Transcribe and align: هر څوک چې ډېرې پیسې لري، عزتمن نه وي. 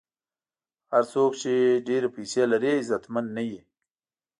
هر 0.91 1.03
څوک 1.13 1.31
چې 1.41 1.51
ډېرې 1.87 2.09
پیسې 2.15 2.43
لري، 2.51 2.71
عزتمن 2.81 3.25
نه 3.35 3.43
وي. 3.47 3.59